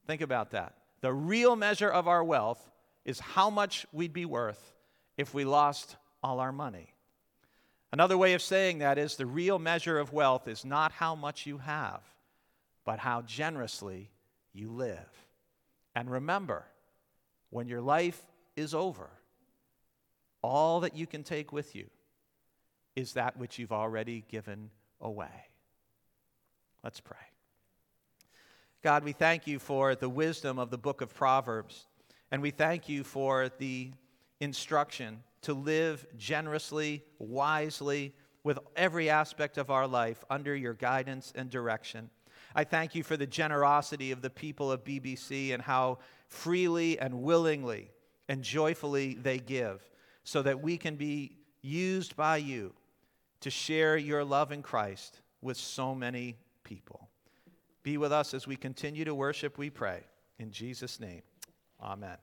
Think 0.07 0.23
about 0.23 0.53
that. 0.53 0.73
The 1.03 1.13
real 1.13 1.55
measure 1.55 1.91
of 1.91 2.09
our 2.09 2.25
wealth 2.25 2.67
is 3.05 3.21
how 3.21 3.51
much 3.51 3.85
we'd 3.93 4.15
be 4.15 4.25
worth 4.25 4.73
if 5.19 5.35
we 5.35 5.45
lost 5.45 5.97
all 6.23 6.41
our 6.41 6.53
money. 6.53 6.95
Another 7.93 8.17
way 8.17 8.33
of 8.33 8.41
saying 8.41 8.79
that 8.79 8.97
is 8.97 9.17
the 9.17 9.27
real 9.27 9.59
measure 9.59 9.99
of 9.99 10.15
wealth 10.15 10.49
is 10.49 10.65
not 10.65 10.93
how 10.93 11.15
much 11.15 11.45
you 11.45 11.59
have, 11.59 12.01
but 12.89 12.99
how 12.99 13.21
generously 13.21 14.09
you 14.55 14.71
live. 14.71 15.27
And 15.95 16.11
remember, 16.11 16.65
when 17.51 17.69
your 17.69 17.83
life 17.83 18.19
is 18.57 18.73
over, 18.73 19.11
all 20.41 20.81
that 20.81 20.97
you 20.97 21.07
can 21.07 21.23
take 21.23 21.53
with 21.53 21.77
you 21.77 21.85
is 22.97 23.13
that 23.13 23.37
which 23.37 23.59
you've 23.59 23.73
already 23.73 24.25
given 24.31 24.71
away. 25.03 25.51
Let's 26.83 26.99
pray. 26.99 27.19
God, 28.83 29.05
we 29.05 29.13
thank 29.13 29.47
you 29.47 29.59
for 29.59 29.95
the 29.95 30.09
wisdom 30.09 30.59
of 30.59 30.71
the 30.71 30.79
book 30.79 31.03
of 31.03 31.15
Proverbs, 31.15 31.87
and 32.31 32.41
we 32.41 32.53
thank 32.53 32.89
you 32.89 33.05
for 33.05 33.51
the 33.59 33.93
instruction 34.41 35.23
to 35.43 35.53
live 35.53 36.07
generously, 36.17 37.05
wisely, 37.19 38.15
with 38.45 38.59
every 38.77 39.11
aspect 39.11 39.59
of 39.59 39.71
our 39.71 39.87
life 39.87 40.25
under 40.31 40.57
your 40.57 40.73
guidance 40.73 41.35
and 41.37 41.51
direction. 41.51 42.09
I 42.59 42.65
thank 42.65 42.97
you 42.97 43.05
for 43.05 43.17
the 43.17 43.25
generosity 43.25 44.11
of 44.11 44.21
the 44.21 44.31
people 44.31 44.73
of 44.73 44.83
BBC 44.83 45.55
and 45.55 45.63
how 45.63 45.99
freely 46.27 46.99
and 46.99 47.23
willingly 47.23 47.93
and 48.29 48.43
joyfully 48.43 49.15
they 49.15 49.39
give 49.39 49.89
so 50.25 50.43
that 50.43 50.61
we 50.61 50.77
can 50.77 50.97
be 50.97 51.37
used 51.63 52.17
by 52.17 52.39
you 52.39 52.75
to 53.43 53.49
share 53.49 53.97
your 53.97 54.25
love 54.25 54.51
in 54.51 54.63
Christ 54.63 55.21
with 55.41 55.57
so 55.57 55.95
many 55.95 56.37
people. 56.65 57.09
Be 57.85 57.97
with 57.97 58.11
us 58.11 58.35
as 58.35 58.49
we 58.49 58.57
continue 58.57 59.05
to 59.05 59.15
worship, 59.15 59.57
we 59.57 59.71
pray. 59.71 60.01
In 60.41 60.51
Jesus' 60.51 60.99
name, 60.99 61.23
amen. 61.81 62.17